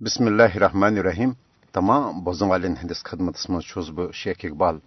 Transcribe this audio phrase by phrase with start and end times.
[0.00, 1.30] بسم اللہ الرحمن الرحیم
[1.74, 4.78] تمام بوزن والن ہندس خدمت مز بہ شیخ اقبال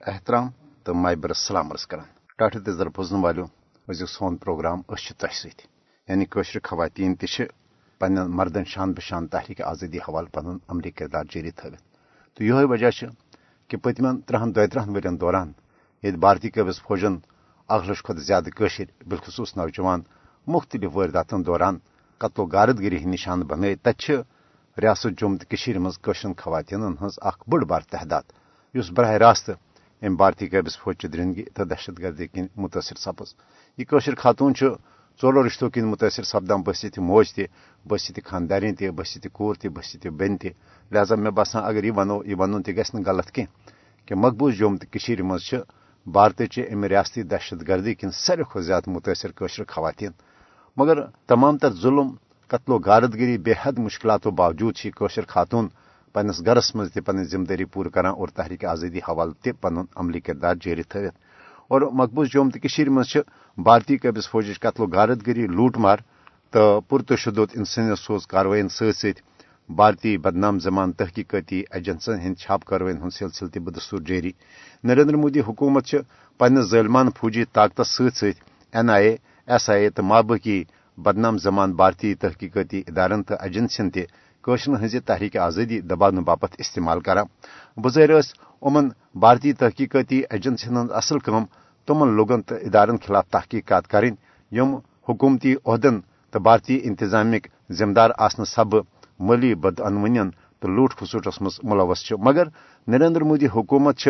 [0.00, 0.48] احترام
[0.86, 2.04] تو مائبر سلام عرض کران
[2.38, 3.44] ٹاٹھ تزر بوزن والو
[3.88, 5.62] ازیک سون پروگرام اس تہ ست
[6.08, 7.42] یعنی قشر خواتین تہ
[8.00, 11.80] پن مردن شان بشان تحریک آزادی حوالہ پن عملی کردار جاری تھوت
[12.36, 12.90] تو یہ وجہ
[13.70, 15.52] کہ پتمن ترہن دہ ترہن ورین دوران
[16.02, 17.14] یہ بھارتی قبض فوجن
[17.68, 20.00] اکھ لچھ کھت زیادہ قشر بالخصوص نوجوان
[20.46, 21.78] مختلف وارداتن دوران
[22.20, 24.10] قتل و غارت گری نشان بن تت
[24.82, 28.26] ریاست جوم تو مزن خواتین ہز اخ بڑ بار تعداد
[28.74, 29.50] اس براہ راست
[30.02, 33.34] ام بھارتی قبض فوج درندگی تو دہشت گردی کن متاثر سپز۔
[33.78, 34.52] یہ قشر خاتون
[35.20, 37.42] ٹورو رشتوں کن متاثر سپدان بس یہ موج تہ
[37.88, 40.48] بس یہ خاندارین تہ بس یہ کور تہ بس یہ بین تہ۔
[40.92, 43.44] لہذا مے باسان، اگر یہ ونو، یہ ون تہ گھن غلط کی
[44.06, 45.54] کہ مقبوض جوم تو مز
[46.06, 49.30] بھارتچہ ام ریاستی دہشت گردی کن ساروی کھت زیادہ متاثر
[49.68, 50.12] خواتین۔
[50.76, 52.08] مگر تمام تر ظلم
[52.50, 55.66] قتل و غارت گری بے حد مشکلاتوں باوجود کوشر خاتون
[56.14, 59.74] پنس گرس مز تہ پن ذمہ داری پور کران اور تحریک آزادی حوالہ تہ پن
[59.96, 61.14] عملی کردار جاری تھوت
[61.70, 63.16] اور مقبوض جوم تو مز
[63.58, 65.98] بھارتی قبض فوج قتل و غارت گری لوٹ مار
[66.52, 69.20] تو پرتشدد انسانیت سوز کاروائن ست ست
[69.68, 74.32] بھارتی بدنام زمان تحقیقاتی ایجنسن ہند چھاپ کاروائن ہند سلسلہ تہ بدستور جاری۔
[74.84, 75.94] نریندر مودی حکومت
[76.40, 78.36] پنس ظلمان فوجی طاقت ست ست
[78.72, 79.16] N I A,
[79.48, 80.62] S I A تو مابقی
[80.98, 87.26] بدنام زمان بھارتی تحقیقاتی ادارن تو ایجنسین تشر ہز تحریک آزادی دباؤ باپت استعمال کران۔
[87.76, 88.10] بظاہر
[88.62, 91.44] امن بھارتی تحقیقاتی ایجنسین ہند اصل کم
[91.88, 94.10] تمن لوگن تو ادارن خلاف تحقیقات کریں
[94.52, 94.74] یم
[95.08, 96.00] حکومتی عہدن
[96.32, 97.38] تو بھارتی انتظامیہ
[97.70, 98.74] ذمہ دار آسن سب
[99.20, 102.46] مالی بدعنون تو لوٹ خسوٹس مز ملوث مگر
[102.88, 104.08] نریندر مودی حکومت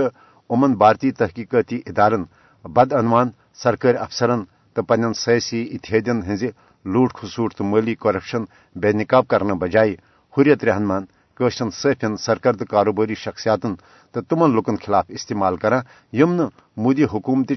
[0.50, 2.22] امن بھارتی تحقیقاتی ادارن
[2.64, 4.42] بدعنوان سرکاری افسرن
[4.76, 6.44] تو پن سیاسی اتحادین ہز
[6.92, 8.44] لوٹ خسوٹ تو مالی کرپشن
[8.76, 9.94] بے نقاب کرنے بجائے
[10.34, 11.04] حریت رہنمان
[11.36, 13.74] قشرن صفین سرکرد کاروباری شخصیاتن
[14.14, 16.40] تو تمن لکن خلاف استعمال کران، یم
[16.76, 17.52] مودی حکومت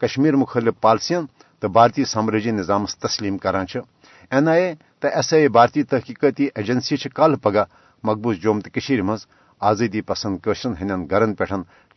[0.00, 1.24] کشمیر مخالف پالسین
[1.62, 3.66] تو بھارتی سامراجی نظام تسلیم کران
[4.30, 7.64] این آئی اے تو ایس آئی اے بھارتی تحقیقاتی ایجنسی کل پگہ
[8.04, 9.26] مقبوض جوم تو مز
[9.60, 11.44] آزادی پسند قشرن ہند گرن پہ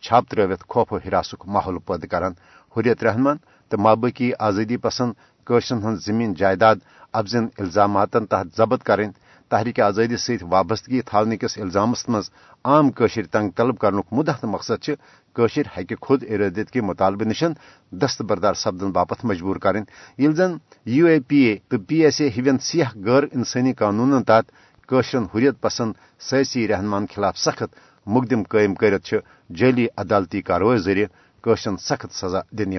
[0.03, 2.33] چھاپ تروت خوف و ہراسک ماحول پید کران
[2.75, 3.37] حریت رحمان
[3.71, 5.11] تو مابقی آزادی پسند
[5.47, 6.75] قشرن ہند زمین جائیداد
[7.13, 9.09] افزن الزامات تحت ضبط کریں
[9.51, 12.29] تحریک آزادی ست وابستگی تھونے کس الزامس مز
[12.65, 14.89] عام قشر تنگ طلب کرنک مدہ مقصد
[15.35, 17.51] قشر ہکہ خود ارادت کے مطالبہ نشن
[17.91, 19.81] دستبردار سپدن باپت مجبور کریں
[20.17, 24.23] یل زن یو اے پی اے تو پی ایس اے ہوین سیاہ غیر انسانی قانون
[24.23, 24.51] تحت
[24.89, 27.69] قشرن حریت پسند سیاسی رہنمان خلاف سخت
[28.07, 29.13] مقدم قائم کرت
[29.49, 31.07] جعلی عدالتی کاروائی ذریعہ
[31.43, 32.73] قشرن سخت سزا دن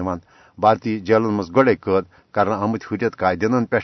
[0.57, 2.05] بھارتی جیلن مز گوڑے قید
[2.35, 3.77] کرنا آمت حریت قائدین پہ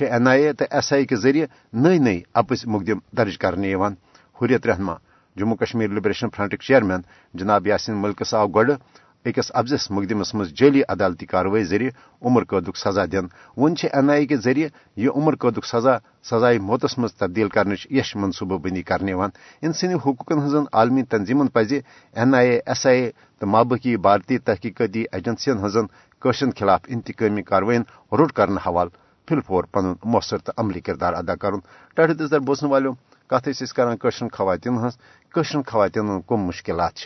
[0.00, 3.74] این آئی اے تو ایس آئی کے ذریعے نئی نئی اپز مقدم درج کرنے
[4.38, 4.94] حریت رہنما
[5.36, 7.00] جموں کشمیر لبریشن فرنٹک چیئرمین
[7.34, 8.70] جناب یاسین ملکس آو گوڑ
[9.24, 11.90] اکس افزس مقدمس مز جعلی عدالتی کاروائی ذریعہ
[12.22, 13.26] عمر قیدک سزا دن
[13.56, 15.96] ون این آئی کے ذریعے یہ عمر قیدک سزا
[16.30, 21.80] سزائے موتس مز تبدیل کرنچ یش منصوبہ بندی کرنے انسانی حقوقن ہزن عالمی تنظیمن پزِ
[22.16, 25.86] N I A S I A تو مابقی بھارتی تحقیقاتی ایجنسین ہزن
[26.22, 31.34] قشرن خلاف انتقامی کاروائین روٹ کرنے حوالہ فل فور پن مؤثر تو عملی کردار ادا
[31.34, 31.58] کرن
[31.96, 32.92] ٹاٹھ دس بوزن والو
[33.30, 34.96] کت کران خواتین ہز
[35.66, 36.98] خواتین کم مشکلات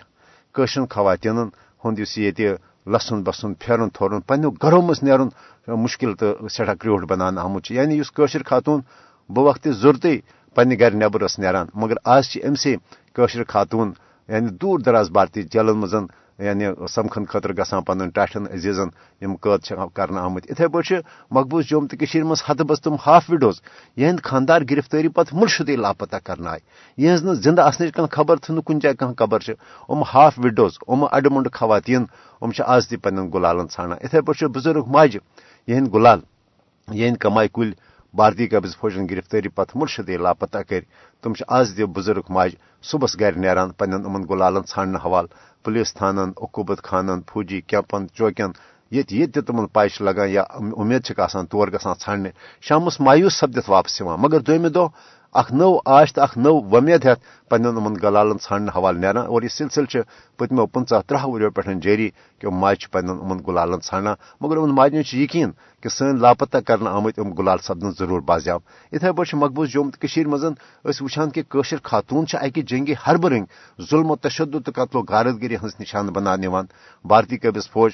[0.91, 1.39] خواتین
[1.85, 2.55] ہند یہ
[2.87, 5.29] لسن بسن، پھیرن، تھورن پنو گھروں مز نیرن
[5.69, 8.81] مشکل تو سٹھا کریوٹ بنان آمت یعنی اس قشر خاتون
[9.31, 10.07] بہ وقت ضرورت
[10.57, 12.75] پنہ گھر نبر نیران، مگر آج امسے
[13.13, 13.93] قشر خاتون
[14.29, 16.05] یعنی دور دراز بھارتی جیلن مزن
[16.39, 18.89] یعنی سمکھن خطر گسان پن ٹاٹن عزیزن
[19.23, 21.01] یم قید کرنا آمت اتھے پہ
[21.31, 23.61] مقبوض جوم تو مز ہتھ بس تم ہاف وڈوز
[23.97, 26.61] یہ خاندار گرفتاری پتہ ملشدی لاپتہ کرنا آئی
[26.99, 29.39] یہ زندہ آسنچ کھانا خبر تو کن جائے کھانا خبر
[29.89, 32.05] ام ہاف وڈوز ام اڈمنڈ خواتین
[32.43, 35.19] ام آز تہ پن گلالن ژھانڈان۔ اتھے پہ بزرگ ماجہ
[35.69, 36.21] یہ گلال
[36.89, 37.71] یہ کمائی کل
[38.15, 40.81] بھارتی قبض فوجن گرفتاری پتہ ملشدی لاپتہ کر،
[41.23, 43.91] تم آز تہ بزرگ ماج صبح گر نیران پن
[44.31, 45.29] گلالن ژھانڈنے حوالہ
[45.65, 48.53] پولیس تھانن، عقوبت خانن، فوجی کیمپن چوکین
[48.91, 50.43] یہ تمن پائش لگان یا
[50.77, 51.13] امید
[51.51, 52.31] تور گسان ژھانڈنے
[52.61, 54.87] شامس مایوس سپدت واپس مگر دویمہ دہ
[55.35, 57.21] اخ نو آش تو اخ نو ومید ہتھ
[57.51, 57.63] پن
[58.03, 60.01] گلالن ژھانڈنے حوالہ نیران۔ اور یہ سلسلہ
[60.37, 62.09] پتمو پنچہ ترہ وریو پہ جاری
[62.41, 63.07] کہ ماج پن
[63.47, 65.51] گلالن ژھانڈان۔ مگر ان ماجن یقین
[65.83, 68.61] کہ سن لاپتہ کرنا آمت ام گلال سپدن ضرور بازیاب۔
[68.93, 69.91] اتھے پہ مقبوض جوم
[70.27, 70.53] مزن
[70.85, 73.45] اس وچان کہ قشر خاتون اکہ جنگی حربہ رنگ
[73.91, 76.41] ظلم و تشدد تو قتل و غارت گری ہز نشان بنان
[77.05, 77.93] بھارتی قبض فوج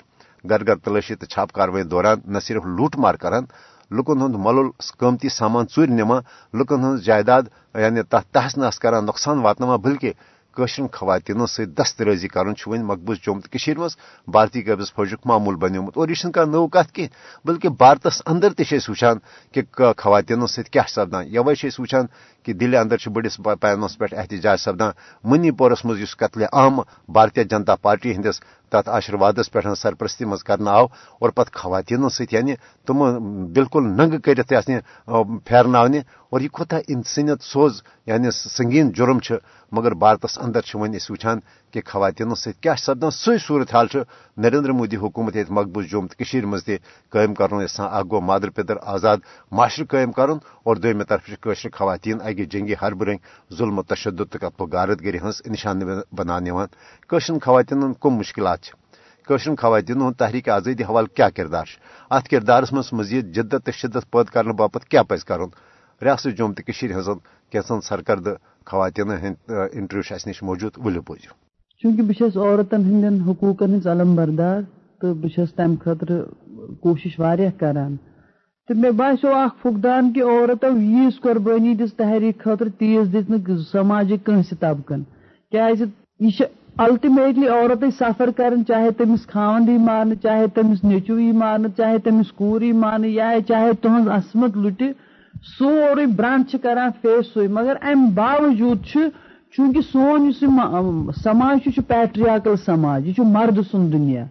[0.50, 3.44] گر گر تلاشی تو چھاپ کاروی دوران نہ صرف لوٹ مار کران
[3.90, 6.18] لکن ہند ملول قیمتی سامان ٹور نما
[6.54, 7.42] لکن ہند جائیداد
[7.74, 10.12] یعنی تحت تحس نس کران نقصان واتناوان، بلکہ
[10.56, 13.96] قشر خواتین ست دسترازی کرن ون مقبوض جوم تو مز
[14.28, 17.06] بھارتی قبض فوجک معمول بنیومت۔ اور یہ نو کت کی
[17.44, 19.18] بلکہ بھارتس اندر تیس وچان
[19.52, 19.62] کہ
[19.98, 22.06] خواتین ست کیا سپدان۔ یوے وچان
[22.42, 24.90] کہ دلی اندر بڑس پیمانس پہ احتجاج سپدان۔
[25.24, 28.40] منی پورس مز قتل عام بھارتیہ جنتا پارٹی ہندس
[28.70, 30.86] تر آشرواد پہ سرپرستی مز کرنا آو
[31.18, 32.54] اور پتہ خواتین ست یعنی
[32.86, 32.98] تم
[33.52, 34.78] بالکل ننگ کرت یعنی،
[35.44, 36.00] پھیرناونے
[36.30, 39.18] اور یہ کوتا انسانیت سوز یعنی سنگین جرم
[39.72, 41.38] مگر بھارتس اندر ون وچان
[41.74, 43.86] کہ خواتین ست کیا سپدان سی صورت حال
[44.36, 46.68] نریندر مودی حکومت یہ مقبوض جوم تو مز
[47.12, 49.18] قائم کرن یسان اخ گو مادر پیدر آزاد
[49.52, 51.30] معاشرہ قائم کرن اور دویمہ طرف
[51.72, 53.18] خواتین اگہ جنگی حرب رنگ
[53.58, 55.82] ظلم و تشدد تو قتل و غارت گری ہز نشان
[56.12, 56.50] بنانے
[57.42, 58.70] خواتین کم مشکلات
[59.28, 61.66] قشر خواتین ہند تحریک آزادی حوالہ کیا کردار
[62.10, 65.40] ات کردارس مز مزید جدت تو شدت پید کرنے باپت کیا پز کر
[66.02, 66.62] ریاست جوم تو
[66.98, 67.18] ہزن
[67.52, 68.28] کینسن سرکرد
[68.66, 71.43] خواتین ہند انٹرویو اس نش موجود، ولو بوزو
[71.84, 74.60] چونکہ بہت عورتن ہند حقوقن ہز علم بردار،
[75.00, 76.10] تو بہت تمہ خاطر
[76.82, 77.16] کوشش
[77.58, 77.96] کران
[78.68, 84.24] تو مے باسو اخ فقدان کہ عورتو یس قربانی دس تحریک خاطر تیز دن سماجک
[84.26, 85.02] کنس طبقن
[85.52, 85.82] کیاز
[86.20, 86.42] یہ
[86.76, 92.72] الٹیمیٹلی عورت سفر کرن، چاہے تمس خاندی مان چاہے تمس نیچوی مان چاہے تمس کوری
[92.78, 94.82] مان یا چاہے تہذ عصمت لٹ
[95.50, 98.86] سوری برانچ کران فیس سوئی مگر ام باوجود
[99.56, 100.38] چونکہ سون اس
[101.22, 104.24] سماج یہ پیٹریاکل سماج، یہ مرد سن دنیا۔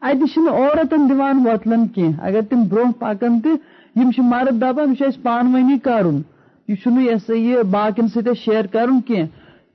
[0.00, 6.20] اتہ عورتن دان وتلن کی اگر تم برو پکان تو مرد دپان، یہ پانونی کرن۔
[6.68, 9.22] یہ سا یہ باقین ست شیئر کرن کی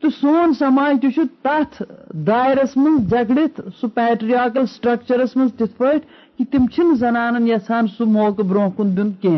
[0.02, 1.84] تو سون سماج تہ تر
[2.28, 5.98] دائرس من جگڑت سہ پیٹریاکل سٹرکچرس من تھ پہ
[6.38, 9.38] کہ تم زنانن یسان سہ موقع برو کن دن کی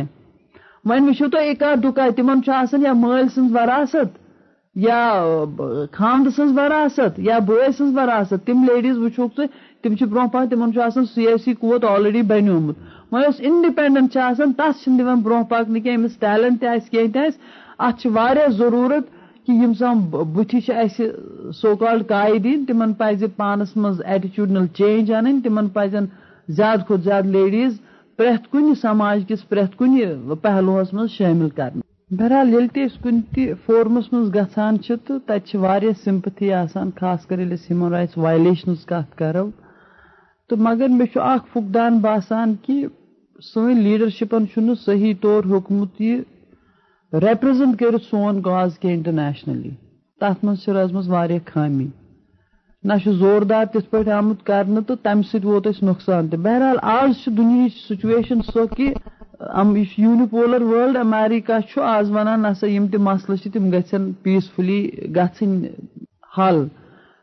[0.86, 2.40] ون وچو تو اکا دکا تمن
[2.84, 4.25] یا مل سن وراثت۔
[4.76, 5.00] یا
[5.92, 9.46] خاند سن وراثت، یا بوے سن وراثت، تم لیڈیز وچوک تھی
[9.84, 10.72] تم برو پہ تم
[11.06, 12.76] سیاسی قوت آلریڈی بنیومت
[13.12, 14.18] وی اس انڈیپینڈنٹ
[14.58, 14.88] تس
[15.24, 17.28] برو پکنہ کی امس ٹیلنٹ تہ
[17.80, 18.08] ات
[18.58, 19.10] ضرورت
[19.48, 20.00] کہ یم سم
[20.34, 20.60] بتھی
[21.54, 26.06] سو کالڈ قائدین تمن پز پانس مز ایٹیچیوڈنل چینج ان تمن پزن
[26.50, 27.80] زیادہ کھت زیادہ لیڈیز
[28.20, 33.54] پریت کن سماج کس پریت کن پہلوس مز شامل کرنا بہرحال یل تہ کن تہ
[33.66, 39.50] فورمس مز گھان تو تتہ سمپتھی آسان خاص کر ہیومن رائٹس وائلیشنز کت کرو
[40.50, 42.86] تو مگر مے اخ فقدان باسان کہ
[43.46, 46.22] سن لیڈرشپن صحیح طور حکمت یہ
[47.14, 49.76] ریپرزنٹ کر سون کاز کی انٹرنیشنلی
[50.22, 51.88] تر مز روزم خامی
[52.84, 57.28] نہ زوردار تت پہ آمت کرنے تو تمہ ست ووت اس نقصان تہ بہرحال آج
[57.38, 58.94] دنیا سچویشن سو کہ
[59.98, 65.64] یونیپولر ورلڈ امیریکہ آز ونان نسا یم تہ مسلہ تم گھن پیسفلی گھن
[66.38, 66.66] حل.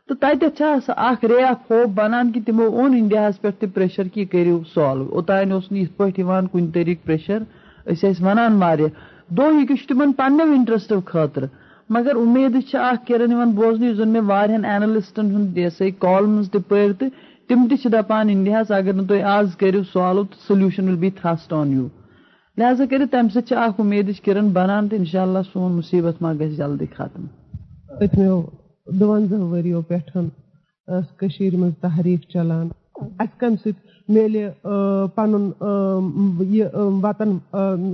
[0.09, 4.07] تو تتھ اچھا اخ رے اخ خوف بنان کہ تمو اون انڈیا پہ تہ پریشر
[4.13, 6.09] کہ کرو سالو اوتان اس یت پہ
[6.53, 7.43] کن طریقہ پریشر
[7.91, 8.99] اس ونان واریاہ
[9.37, 11.45] دو یہ تمن پنو انٹرسٹو خاطر.
[11.89, 17.05] مگر امید اخ کران بوزن زن مے وارہن اینلسٹن ہند یہ کالمز تہ پڑ تو
[17.49, 21.53] تم تہ دپان انڈیا اگر نہ تھی آز کرو سالو تو solution will be thrust
[21.53, 21.87] on you
[22.57, 26.85] لہذا کر تمہ سات امید کرن بنان تو انشاء اللہ سون مصیبت ما گژھِ جلدی
[26.97, 27.25] ختم
[28.99, 32.67] دُوَنزاہ ؤرِیو پٮ۪ٹھ ٲس کٔشیٖرِ منٛز تحریٖک چلان
[33.19, 34.45] اَسہِ کَمہِ سۭتۍ میلہِ
[35.15, 35.49] پَنُن
[36.53, 36.67] یہِ
[37.03, 37.37] وطن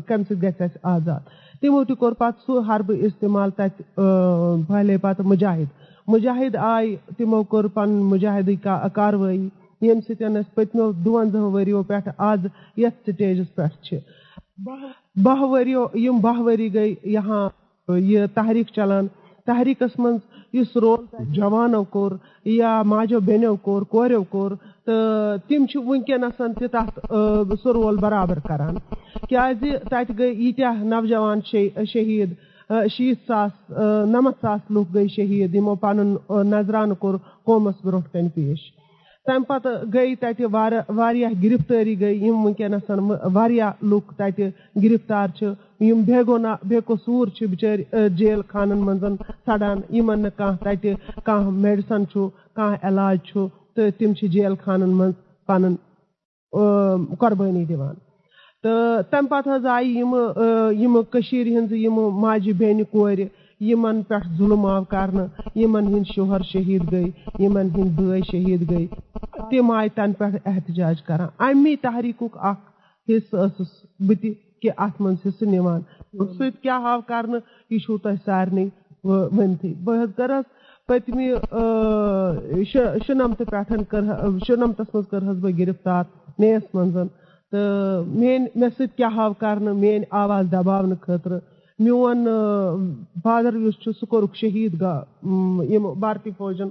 [0.08, 1.20] کَمہِ سۭتۍ گژھِ اَسہِ آزاد
[1.62, 3.84] تِمو تہِ کوٚر پَتہٕ سُہ حربہٕ اِستعمال تَتہِ
[4.68, 5.68] پھہلے پَتہٕ مُجاہِد
[6.08, 8.56] مُجاہِد آیہِ تِمو کوٚر پَنُن مُجاہِدٕے
[8.94, 9.48] کاروٲیی
[9.82, 12.46] ییٚمہِ سۭتۍ أسۍ پٔتمیو دُوَنزاہ ؤرِیو پٮ۪ٹھ آز
[12.78, 13.98] یَتھ سِٹیجَس پٮ۪ٹھ چھِ
[14.66, 17.48] باہ ؤرِیو یِم باہ ؤری گٔے یہاں
[17.98, 19.08] یہِ تحریٖک چلان۔
[19.46, 20.20] تحریٖکَس منٛز
[20.54, 22.12] یُس رول جوانو کوٚر
[22.46, 24.52] یا ماجو بیٚنیو کوٚر، کوریو کوٚر
[24.86, 27.00] تہٕ تِم چھِ وٕنکیٚنس تہِ تَتھ
[27.62, 28.76] سُہ رول برابر کران۔
[29.30, 32.32] کیازِ تَتہِ گٔے ییٖتیاہ نوجوان شہیٖد
[32.94, 33.52] شیٖتھ ساس
[34.14, 36.16] نَمَتھ ساس لُکھ گٔے شہیٖد یِمو پَنُن
[36.50, 38.79] نظرانہٕ کوٚر قومَس برونٛٹھ کَنہِ پیش۔
[39.30, 40.46] تَمہِ پَتہٕ گٔے تَتہِ
[40.98, 42.90] واریاہ گِرِفتٲری گٔے، یِم وٕنکیٚنَس
[43.36, 44.46] واریاہ لُکھ تَتہِ
[44.84, 45.46] گِرِفتار چھِ،
[45.88, 49.04] یِم بے گۄنا بے قصوٗر چھِ بِچٲرۍ جیل خانن منٛز
[49.46, 50.94] سَڑان یِمن نہٕ کانٛہہ تَتہِ
[51.26, 52.22] کانٛہہ میڈِسن چھُ،
[52.56, 53.40] کانٛہہ علاج چھُ،
[53.76, 55.16] تہٕ تِم چھِ جیل خانن منٛز
[55.48, 55.76] پَنُن
[57.20, 57.96] قۄربٲنی دِوان۔
[58.64, 60.26] تہٕ تَمہِ پَتہٕ حظ آیہِ یِمہٕ
[60.82, 63.24] یِمہٕ کٔشیٖر ہِنٛزٕ یِمہٕ ماجہِ بیٚنہِ کورِ
[63.68, 67.06] یِمن پٮ۪ٹھ ظُلم آو کرنہٕ، یِمن ہٕنٛدۍ شوہر شہیٖد گٔے،
[67.44, 68.86] یِمن ہٕنٛدۍ بٲے شہیٖد گٔے۔
[69.50, 72.64] تِم آیہِ تَنہٕ پٮ۪ٹھ احتِجاج کران۔ اَمی تحریٖکُک اکھ
[73.10, 73.64] حصہ
[74.08, 74.26] بت
[74.62, 75.82] کہ ات من حصہ نوان۔
[76.38, 77.26] ست کیا آو کر
[77.70, 78.66] یہ تہ سارے
[79.04, 80.46] ونتھی بہ کرس
[80.88, 81.22] پتمہ
[83.06, 84.04] شُنمتہٕ پٮ۪ٹھ کٔر
[84.48, 86.04] شُنمتس منٛز کٔرہس بہٕ گرفتار
[86.40, 86.94] نیس منٛز
[87.52, 91.40] تہٕ میٲنۍ، مےٚ سۭتۍ کیٛاہ آو کرنہٕ؟ میٲنۍ آواز دباونہٕ خٲطرٕ
[91.84, 92.28] میون
[93.24, 94.82] فادر یُس چھُ سُہ کوٚرُکھ شہیٖد
[95.72, 96.70] یِم بھارتی فوجن۔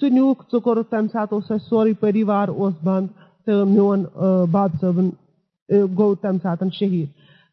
[0.00, 3.06] ژٕ نیوٗکھ ژٕ کوٚرُکھ تَمہِ ساتہٕ اوس اَسہِ سورُے پٔریوار اوس بنٛد
[3.44, 4.04] تہٕ میون
[4.52, 5.08] باب صٲبُن
[5.98, 7.08] گوٚو تَمہِ ساتہٕ شہیٖد۔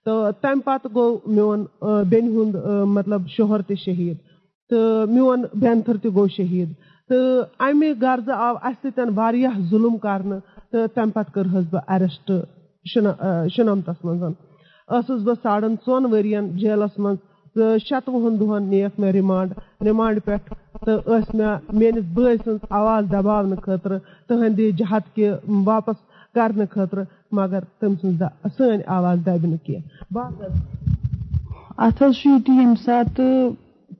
[0.05, 1.65] تہٕ تَمہِ پَتہٕ گوٚو میون
[2.09, 2.55] بیٚنہِ ہُنٛد
[2.95, 4.17] مطلب شوہر تہِ شہیٖد۔
[4.69, 6.71] تہٕ میون بینتھر تہِ گوٚو شہیٖد۔
[7.09, 10.39] تہٕ اَمہِ غرضہٕ آو اَسہِ سۭتۍ واریاہ ظُلُم کرنہٕ
[10.71, 12.31] تہٕ تَمہِ پَتہٕ کٔرہس بہٕ ایریسٹ
[14.03, 14.52] منٛز۔
[14.89, 17.17] ٲسٕس بہٕ ساڑن ژۄن ؤرین جیلس منٛز
[17.53, 19.51] تہٕ شَتوُہن دۄہن نِیَکھ مےٚ رِمانڈ
[19.87, 20.53] رِمانڈ پٮ۪ٹھ
[20.85, 25.31] تہٕ ٲسۍ مےٚ میٲنِس بٲے سٕنٛز آواز دباونہٕ خٲطرٕ تٕہنٛدِ جہت کہِ
[25.65, 25.97] واپس
[26.35, 27.05] کرنہٕ خٲطرٕ
[27.37, 28.21] مگر تٔمۍ سٕنٛز
[28.57, 30.47] سٲنۍ آواز دبہِ نہٕ کینٛہہ باقٕے
[31.85, 33.53] اتھ حظ چھُ یِتُے ییٚمہِ ساتہٕ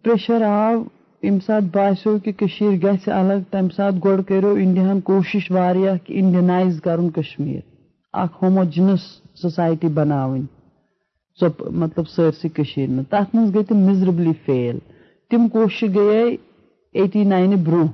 [0.03, 0.75] پریشر آو
[1.23, 6.15] ییٚمہِ ساتہٕ باسیٚو کہِ کٔشیٖر گژھِ الگ تَمہِ ساتہٕ گۄڈٕ کٔرِو اِنڈیاہن کوٗشِش واریاہ کہِ
[6.21, 7.61] اِنڈینایز کَرُن کشمیٖر
[8.23, 9.01] اکھ ہوموجنس
[9.41, 10.62] سوسایٹی بَناوٕنۍ
[11.39, 11.47] سۄ
[11.81, 14.77] مطلب سٲرسٕے کٔشیٖر منٛز تَتھ منٛز گٔے تِم مِزربلی فیل
[15.29, 16.23] تِم کوٗشِش گٔیے
[16.99, 17.91] ایٹی ناینہِ برونٛہہ.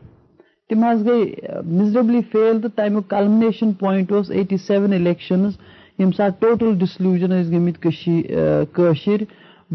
[0.69, 5.53] تِم حظ گٔے مِزربلی فیل تہٕ تَمیُک کلمنیشن پویِنٹ اوس ایٹی سیون اِلیکشنٕز
[5.99, 9.23] ییٚمہِ ساتہٕ ٹوٹل ڈِسلوٗجن ٲسۍ گٔمٕتۍ Kasheer Koshur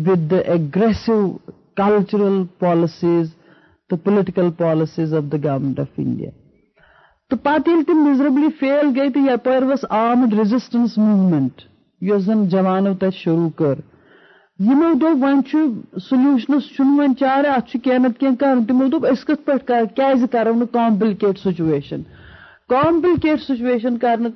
[0.06, 1.18] with the aggressive
[1.76, 3.28] cultural policies
[3.88, 6.30] تہٕ political policies of the government of India
[7.28, 11.60] تہٕ پتہٕ ییٚلہِ تِم مِزربلی فیل گٔے تہٕ یپٲرۍ ؤژھ آمٕڈ ریزسٹنس موٗمینٹ
[12.08, 13.78] یۄس زن جوانو تتہِ شروٗع کٔر۔
[14.66, 15.58] یِمو دوٚپ وۄنۍ چھُ
[16.08, 19.94] سولوٗشنس چھُنہٕ وۄنۍ چارٕ اتھ چھُ کینٛہہ نتہٕ کینٛہہ کرُن تِمو دوٚپ أسۍ کِتھ پٲٹھۍ
[19.96, 22.02] کیازِ کرو نہٕ کامپلکیٹ سُچویشن
[22.68, 24.30] کامپلکیٹ سُچویشن کرنہٕ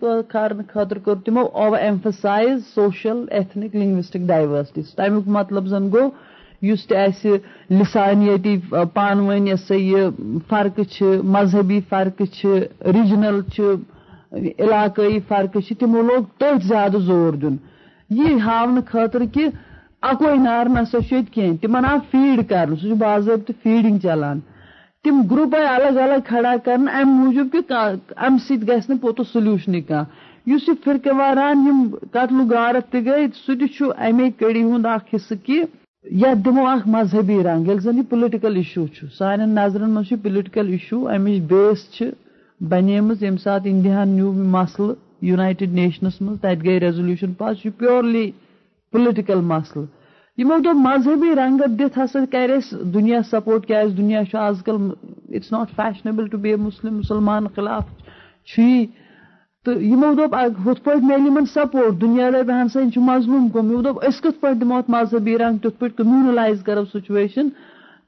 [0.72, 6.08] خٲطرٕ کوٚر تِمو over emphasize social ethnic linguistic diversity تمیُک مطلب زن گوٚو
[6.68, 7.36] یُس تہِ اَسہِ
[7.78, 8.56] لِسانیتی
[8.94, 10.08] پانہٕ ؤنۍ یۄس سا یہِ
[10.48, 12.48] فرقہٕ چھِ، مذہبی فرقہٕ چھِ
[12.94, 13.74] رِجنل چھِ
[14.32, 17.56] علاقٲیی فرقہٕ چھِ، تِمو لوگ تٔتھۍ زیادٕ زور دیُن۔
[18.10, 19.48] یہِ ہاونہٕ خٲطرٕ کہِ
[20.02, 24.40] اکوے نار نسا چھُ ییٚتہِ کینٛہہ، تِمن آو فیٖڈ کرنہٕ، سُہ چھُ باضٲبطہٕ فیٖڈِنگ چلان۔
[25.02, 27.74] تِم گرُپ آیہِ الگ الگ کھڑا کرنہٕ اَمہِ موٗجوٗب کہِ
[28.16, 30.06] اَمہِ سۭتۍ گژھِ نہٕ پوٚتُس سولوٗشنٕے کانٛہہ۔
[30.50, 34.86] یُس یہِ فرقہٕ واران یِم قتلہٕ غارت تہِ گٔے، سُہ تہِ چھُ اَمے کٔڑی ہُنٛد
[34.86, 35.62] اکھ حِصہٕ کہِ
[36.22, 40.16] یتھ دِمو اکھ مذہبی رنگ۔ ییٚلہِ زن یہِ پُلٹِکل اِشوٗ چھُ، سانٮ۪ن نظرن منٛز چھُ
[40.22, 42.10] پُلٹِکل اِشوٗ امِچ بیس چھِ
[42.60, 44.94] بنیمٕژ ییٚمہِ ساتہٕ اِنڈیاہن نیوٗ مسلہٕ
[45.30, 48.30] یُنایٹِڈ نیشنس منٛز تتہِ گٔے ریزولوٗشن پاس یہِ چھُ پیورلی
[48.92, 49.86] پُلٹِکل مسلہٕ
[50.38, 54.76] یِمو دوٚپ مذہبی رنگت دِتھ ہسا کرِ اَسہِ دُنیا سپورٹ کیازِ دُنیا چھُ آز کل
[55.34, 57.84] it's not fashionable to be a Muslim مُسلمان خٕلاف
[58.48, 58.86] چھُ یی
[59.64, 60.34] تہٕ یِمو دوٚپ
[60.66, 64.22] ہُتھ پٲٹھۍ میلہِ یِمن سپورٹ، دُنیا دپہِ سا یہِ چھُ مظلوٗم گوٚمُت یِمو دوٚپ أسۍ
[64.22, 67.48] کِتھ پٲٹھۍ دِمو اتھ مذہبی رنگ، تِتھ پٲٹھۍ کمیوٗنلایز کرو سُچویشن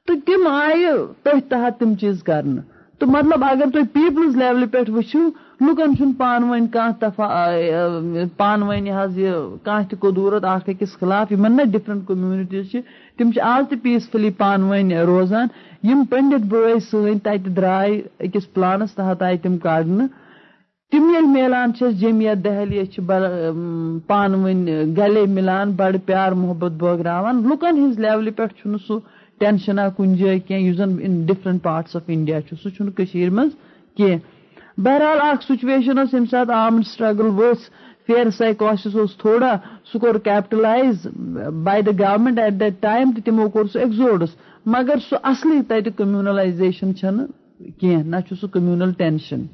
[0.07, 0.91] تہٕ تِم آیہِ
[1.23, 2.63] تٔتھۍ تحت تِم چیٖز کرنہٕ
[3.01, 5.21] تہٕ مطلب اگر تُہۍ پیٖپلٕز لیولہِ پٮ۪ٹھ وٕچھِو،
[5.65, 7.27] لُکن چھُنہٕ پانہٕ ؤنۍ کانٛہہ تفا
[8.37, 12.69] پانہٕ ؤنۍ یہِ حظ یہِ کانٛہہ تہِ قۄدوٗرت اکھ أکِس خٕلاف، یِمن نہ ڈِفرنٹ کوٚمنِٹیٖز
[12.71, 12.79] چھِ،
[13.17, 15.47] تِم چھِ آز تہِ پیٖسفُلی پانہٕ ؤنۍ روزان۔
[15.83, 20.07] یِم پٔنڈِت بٲے سٲنۍ تتہِ درٛاے أکِس پلانس تحت، آیہِ تِم کڑنہٕ
[20.91, 23.03] تِم ییٚلہِ میلان چھِ، جمعیت دہلی أسۍ چھِ
[24.07, 28.99] پانہٕ ؤنۍ گلے مِلان، بڑٕ پیار، محبت بٲگراوان۔ لُکن ہٕنٛز لیولہِ پٮ۪ٹھ چھُنہٕ سُہ
[29.41, 30.77] ٹینشنا کُنہِ جایہِ کینٛہہ یُس
[31.43, 34.19] زن پارٹس آف انڈیا چھُ سُہ چھُنہٕ
[34.83, 37.69] بہرحال اکھ سُچویشن ٲس ییٚمہِ ساتہٕ سٹرگل ؤژھ
[38.07, 39.53] فیر سایکاسس اوس تھوڑا
[39.91, 41.07] سُہ کوٚر capitalised
[41.63, 44.35] by the government at that time تہٕ تِمو کوٚر سُہ ایٚگزوڈٕس
[44.75, 47.27] مگر سُہ اصلی تتہِ کمیوٗنلایزیشن چھنہٕ
[47.79, 49.45] کینٛہہ نہ چھُ سُہ کمیوٗنل ٹینشن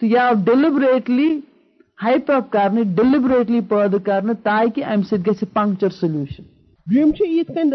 [0.00, 1.28] تہٕ یہِ آو ڈیلِبریٹلی
[2.04, 5.88] ہایپ اپ کرنہٕ ڈیلِبریٹلی پٲدٕ کرنہٕ تاکہِ امہِ سۭتۍ گژھِ پنکچر
[6.90, 7.74] مطلب یِم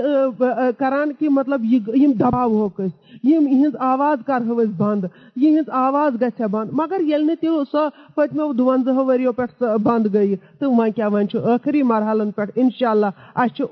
[0.77, 3.47] کران کہ مطلب یہ دباوہوکھ أسۍ یِم
[3.79, 5.05] آواز کرو بند
[5.35, 7.35] بنٛد آواز گژھِ بند۔ مگر یل نہٕ
[7.71, 11.09] سو پتم پٔتمیو دُوَنزاہو پہ بند گئی۔ تو گٔیہِ تہٕ وۄنۍ کیاہ
[11.83, 13.05] مرحلن پہ اِنشاء اللہ
[13.35, 13.65] اَسہِ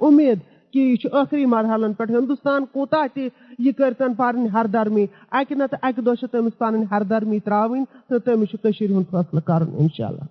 [0.71, 3.27] کہِ یہِ چھُ ٲخری مرحلن پٮ۪ٹھ ہندوستان کوٗتاہ تہِ
[3.59, 8.49] یہِ کٔرتن پنٕنۍ ہردرمی اکہِ نتہٕ اکہِ دۄہ چھِ تٔمِس پنٕنۍ ہردرمی تراوٕنۍ تہٕ تٔمِس
[8.49, 10.25] چھُ کٔشیٖر ہُنٛد فٲصلہٕ کرُن اِنشاء اللہ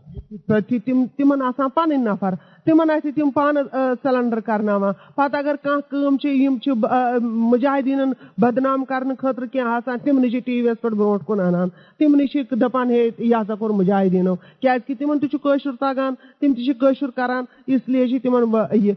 [0.84, 3.62] تِم تِمن آسان پنٕنۍ نفر۔ تِمن آسہِ تِم پانہٕ
[4.02, 10.68] سلینڈر کرناوان پتہٕ اگر کانٛہہ کٲم بدنام کرنہٕ خٲطرٕ کینٛہہ آسان تِمنٕے چھِ ٹی وی
[10.68, 11.68] یس پٮ۪ٹھ برونٛٹھ کُن انان
[11.98, 16.14] تِمنٕے چھِ دپان ہے یہِ ہسا کوٚر مُجاہدیٖنو۔ کیازِ کہِ تِمن تہِ چھُ کٲشُر تگان
[16.40, 18.94] تِم تہِ چھِ کٲشُر کران، اس لیے چھِ تِمن یہِ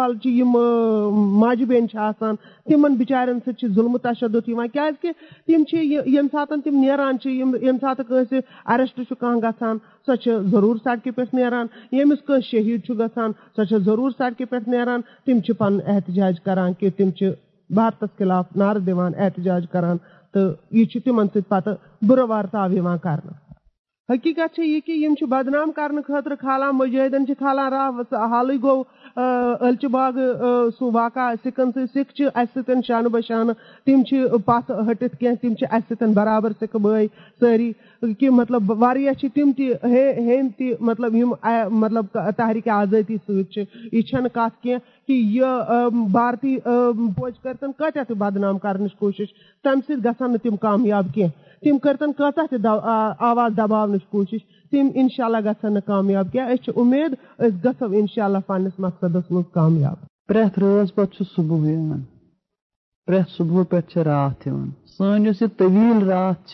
[0.00, 0.52] حوالہٕ چھِ، یِم
[1.40, 2.34] ماجہِ بیٚنہِ چھِ آسان،
[2.68, 5.10] تِمن بِچارٮ۪ن سۭتۍ چھِ ظُلمہٕ تشدُد یِوان کیازِ کہِ
[5.46, 10.40] تِم چھِ ییٚمہِ ساتہٕ تِم نیران چھِ ییٚمہِ ساتہٕ کٲنٛسہِ ایریسٹ چھُ کانٛہہ گژھان سو
[10.50, 15.78] ضرور سڑکہ پہ نیران یمس کس شہید گھان سو ضرور سڑکہ پہ نیران، تم پن
[15.86, 17.10] احتجاج کران کہ تم
[17.70, 19.96] بھارتس خلاف نعرہ دان احتجاج کران
[20.34, 20.40] تو
[20.70, 21.70] یہ تمن ست پتہ
[22.08, 23.18] برو وارتاؤ کر
[24.08, 28.82] حقیقت یہ کہ بدنام کرنے خاطر کھالان مجاہدن کھالان راہ حال گو
[29.16, 30.18] الچہ باغ
[30.78, 33.52] سہ واقع سکھن سی سکھ اس ستن شانہ بشانہ
[33.86, 34.02] تم
[34.46, 37.06] پت ہٹت کی تم اس ستن برابر سکھ بھائی
[37.40, 37.70] ساری،
[38.20, 39.86] کہ مطلب واریاہ تم تہ
[40.18, 41.32] ہین تہ مطلب یم
[41.80, 43.58] مطلب تحریک آزادی ست
[43.92, 44.74] یہ چھن کت کی
[45.08, 49.32] کہ یہ بھارتی فوج کرتن کتیا تہ بدنام کرنچ کوشش
[49.64, 52.66] تمہ سۭتۍ گژھن نہٕ تِم کامیاب کینٛہہ تم کرتن کۭژاہ تہِ
[53.20, 54.40] آواز دباونٕچ کوٗشِش
[54.70, 58.78] تِم اِنشاء اللہ گژھن نہٕ کامیاب کینٛہہ أسۍ چھِ اُمید؟ أسۍ گژھو اِنشاء اللہ پننِس
[58.78, 59.96] مقصدس منٛز کامیاب.
[60.28, 62.02] پرٛٮ۪تھ رٲژ پتہٕ چھُ صبح یِوان
[63.06, 64.70] پرٛٮ۪تھ صبح پٮ۪ٹھ چھِ راتھ یِوان.
[64.86, 66.50] سٲنۍ یۄس یہِ طویٖل راتھ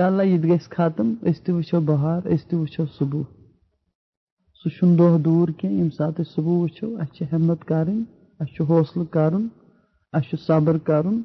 [0.00, 1.14] اللہ یہِ تہِ گژھِ ختم.
[1.22, 3.22] أسۍ تہِ وٕچھو بہار، أسۍ تہِ وٕچھو صبح
[4.62, 8.02] سُہ چھُنہٕ دۄہ دوٗر کینٛہہ، ییٚمہِ ساتہٕ صبح وٕچھو، اَسہِ چھِ ہٮ۪مت کَرٕنۍ،
[8.40, 9.06] اَسہِ چھُ حوصلہٕ
[10.46, 11.20] صبر کَرُن.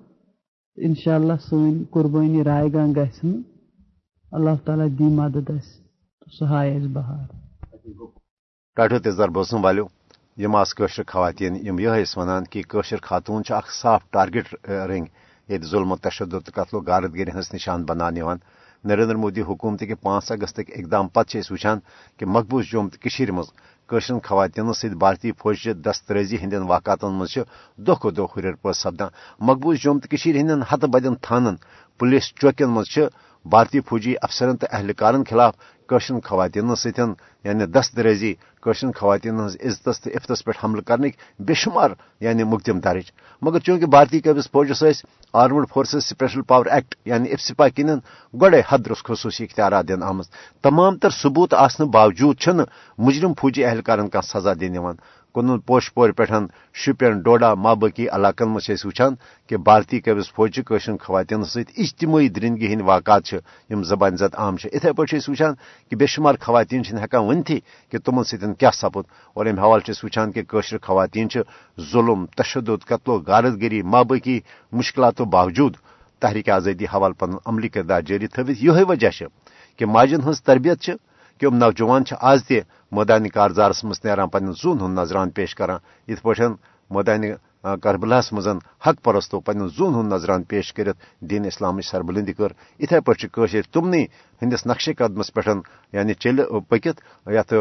[0.78, 3.26] انشاء اللہ سن قربانی رائے گاہ گھس
[4.32, 5.81] اللہ تعالیٰ دی مدد اس
[6.32, 7.24] سہ ہائے اس بہار
[8.78, 9.86] ٹاٹو تیزدار بوزن والو
[10.38, 14.48] یم آس کشر خواتین، یم یہ ونان کہ کشر خاتون اخ صاف ٹارگیٹ
[14.90, 15.06] رنگ
[15.50, 18.18] یت ظلم و تشدد قتل و غارت گری ہز نشان بنان
[18.84, 21.80] نریندر مودی حکومت کے پانچ اگست اقدام پتہ وچان
[22.20, 23.52] کہ مقبوض جوم تو مز
[23.90, 27.38] قشر خواتین ست بھارتی فوج دسترازی ہند واقعات مز
[27.80, 29.10] دہ کھو دہ ہر پہ سپدان
[29.42, 31.56] مقبوض جوم تو ہند ہتہ بدین تھانن،
[32.00, 32.98] پولیس چوکین مز
[33.46, 35.54] بھارتی فوجی افسرن تو اہلکار خلاف
[35.92, 37.14] قشر خواتین ستن
[37.46, 38.34] یعنی دست درازی
[38.96, 43.86] خواتین ہز عزتس تو عفتس پہ حملہ کرنک بے شمار یعنی مقدم درج۔ مگر چونکہ
[43.86, 44.84] بھارتی قبض فوجس
[45.34, 47.90] armed forces special power act یعنی افسپا کن
[48.34, 50.28] گوڑے حدرس خصوصی اختیارات دن آمت
[50.64, 52.50] تمام تر ثبوت آسن باوجود
[52.98, 54.76] مجرم فوجی اہلکار کا سزا دن
[55.34, 56.24] کن پوش پور پہ
[56.74, 59.16] شپین ڈوڈا مابقی علاقن مز وچان
[59.48, 63.34] کہ بھارتی قبض فوج قشر خواتین ست اجتماعی درندگی ہند واقعات
[63.70, 65.54] یم زبان زد عام اتھے پہ وچان
[65.90, 67.60] کہ بے شمار خواتین ہکان ونتھی
[67.92, 71.28] کہ تمن ستن کیا سپد۔ اور ام حوالہ وچان کہ قشر خواتین
[71.92, 74.40] ظلم، تشدد، قتل و غارت گری مابقی
[74.72, 75.74] مشکلاتوں باوجود
[76.22, 79.10] تحریک آزادی حوالہ پن عملی کردار جاری تھوت یہ وجہ
[79.80, 80.90] کہ ماجن ہز تربیت
[81.42, 82.54] کہ نوجوان آز تہ
[82.96, 85.80] مدانی کارزارس مز نیران پن زون ہند نظران پیش کران۔
[86.12, 86.32] یت پا
[86.96, 87.30] مدانی
[87.84, 88.48] کربلاس مز
[88.86, 90.98] حق پرستو پن زون ہند نظران پیش کرت۔
[91.30, 92.52] دین اسلام سربلندی کر۔
[92.82, 94.04] اتھے پہ تمنی
[94.42, 95.42] ہندس نقش قدمس پہ
[95.94, 96.38] یعنی چل
[96.70, 97.54] پکت، یت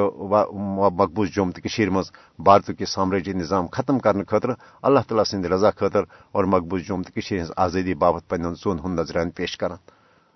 [1.00, 2.10] مقبوض جوم تو مز
[2.44, 4.50] بھارت کے سامراجی نظام ختم کرنے خاطر
[4.86, 6.02] اللہ تعالیٰ سند رضا خاطر
[6.34, 9.78] اور مقبوض جوم تو ہز آزادی بابت پن زون ہند نظران پیش کران۔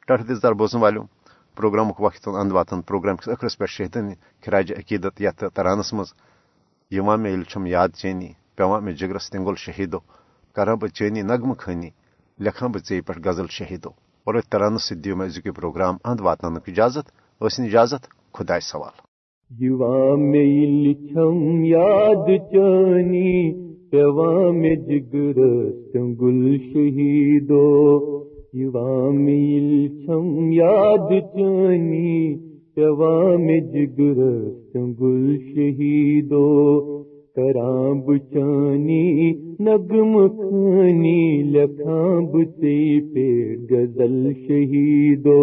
[0.06, 1.04] ٹھٹ دار بوزن والوں
[1.56, 4.08] پروگرام وقت اند واتن پروگرام کس اخرس پہ شہدن
[4.42, 6.12] خراج عقیدت یت ترانس مز
[6.92, 9.98] یوان مے چھم یاد چینی پیوان مے جگرس تنگل شہیدو
[10.56, 11.90] کران بہ چینی نغم خانی
[12.38, 13.90] لکھان بہ ٹھیک پہ غزل شہیدو
[14.26, 18.02] اور ترانس سی دیو میں ازیک پروگرام اند واتن اجازت اس اجازت
[18.34, 18.94] خدا سوال
[21.66, 23.34] یاد چانی
[23.90, 27.64] پیوان میں جگرس تنگل شہیدو
[28.54, 32.34] میل چھم یاد چانی
[32.74, 34.20] پیوام جگر
[34.72, 36.44] سنگل شہیدو
[37.36, 43.26] کرام بچانی نگم خانی لکھام بچی پہ
[43.70, 45.40] غزل شہیدو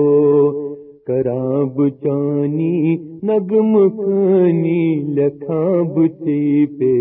[1.07, 4.83] کرام بچانی نگم خانی
[5.17, 6.93] لکھام بچی پہ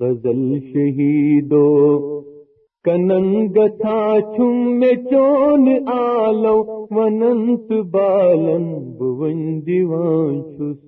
[0.00, 1.66] غزل شہیدو
[2.86, 4.00] کننگ تھا
[4.36, 6.56] چھم میں چون آلو،
[6.90, 8.66] وننت بالن
[8.98, 10.78] بون دیوان چھس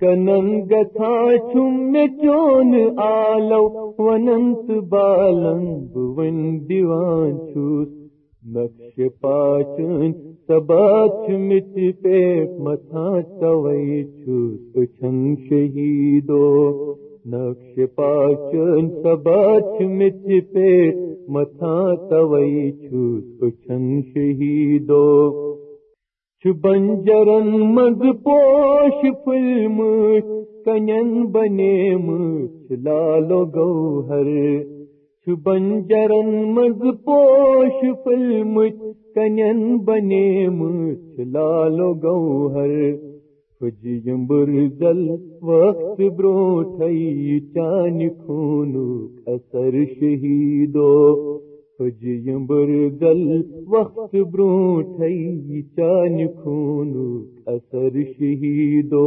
[0.00, 1.14] کننگ تھا
[1.52, 3.62] چھم میں چون آلو،
[3.98, 5.64] وننت بالن
[5.94, 7.92] بون دیوان چھس
[8.56, 10.12] نقش پاچن
[10.48, 12.20] سبات مت پہ
[12.58, 16.44] متھا چوئی چھس چھن شہیدو۔
[17.26, 20.90] نقش پاچن سبات مت پہ
[21.28, 22.70] متھا توئی
[23.50, 25.04] چھن شہیدو۔
[26.62, 29.82] بنجرن مز پوش فلم
[30.64, 34.28] کنن بنے مچھ لالو گوہر۔
[35.42, 38.60] بنجرن مز پوش فلم
[39.14, 43.13] کنن بنے مچھ لالو گوہر۔
[43.60, 45.08] فجیم برزل
[45.42, 48.86] وقت بروٹھئی چان خونو
[49.26, 50.90] اثر شہیدو
[51.78, 53.22] فجیم برزل
[53.68, 55.00] وقت برونٹ
[55.76, 56.92] چان خون
[57.46, 59.06] اثر شہیدو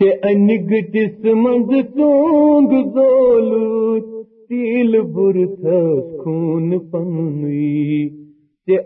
[0.00, 4.06] ان گٹس مز چونگ زولوت
[4.48, 8.08] تیل برتھس خون پنوی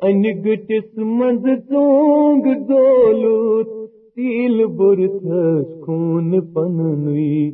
[0.02, 7.50] انگٹس مز چونگ زولوت تیل برتھس خون پنوی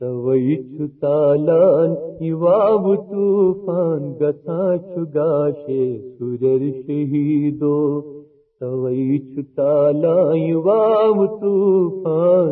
[0.00, 5.84] توئی چھ تالان یواب طوفان گتا چھ گاشے
[6.18, 8.00] سورر شہیدو۔
[8.60, 12.50] توئی چھ تالان یواب طوفان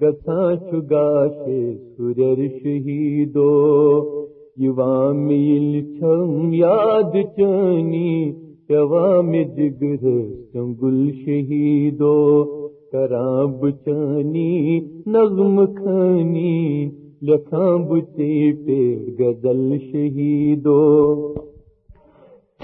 [0.00, 3.52] گتا چھ گاشے سورر شہیدو۔
[4.56, 8.32] یوام میل چھم یاد چانی
[8.72, 12.14] یوام جگر سنگل شہیدو
[12.92, 16.90] کرام بچانی نظم کھانی،
[17.22, 21.34] لکھاں بچے پیڑ گزل شہیدو۔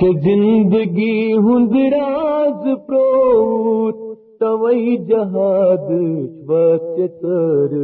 [0.01, 5.91] کہ زندگی ہند راز پروت، توئی جہاد
[6.49, 7.75] وقت تر۔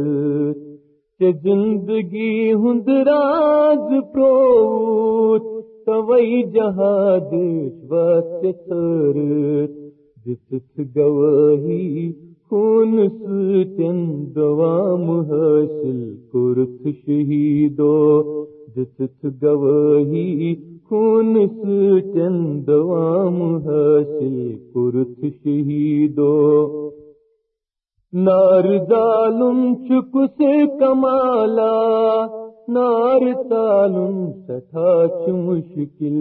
[1.19, 5.54] کہ زندگی ہند راز پروت
[5.85, 7.33] توئی جہاد
[7.89, 9.17] وقت تر
[10.95, 12.11] گواہی
[12.49, 15.99] خون سن دوام حاصل
[16.33, 18.45] کرت شہیدو
[18.75, 20.55] دتت گواہی
[20.89, 21.35] خون
[22.13, 26.31] سن دوام حاصل کرت شہیدو۔
[28.13, 31.71] نار دالم چک سے کمالا
[32.67, 34.91] نار تالم سٹھا
[35.27, 36.15] مشکل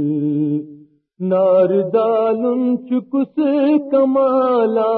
[1.21, 3.41] نار دالم چکس
[3.91, 4.93] کمالا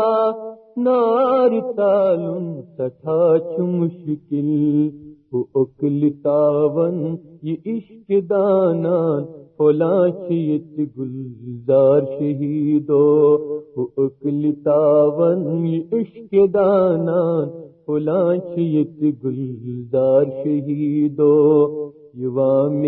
[0.76, 9.24] نار تالم سٹھا مشکل۔ وہ اکل تاون، یہ عشق دانان
[9.58, 13.04] فلا چیت گلزار شہیدو.
[13.76, 17.48] وہ اکل تاون، یہ عشق دانان
[17.86, 21.34] فلا چیت گلزار شہیدو.
[22.14, 22.82] یوام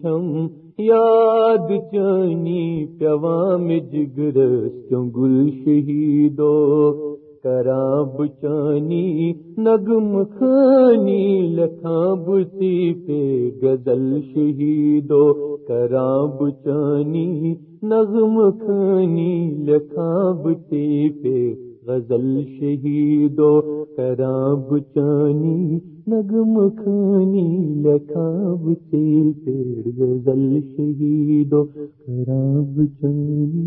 [0.00, 0.46] چھم
[0.78, 4.38] یاد چانی پیوام جگر
[5.16, 7.13] گل شہیدو.
[7.44, 11.26] کراب چانی، نگم خانی
[11.56, 21.36] لکھاں بسی پہ گزل شہیدو، کراب چانی نغم خانی لکھاں بسی پہ
[21.86, 23.50] غزل شہیدو،
[23.96, 27.48] کراب چانی، نگم خانی،
[27.82, 29.24] لکھاب پیڑ
[29.98, 33.64] غزل شہیدو، کراب چانی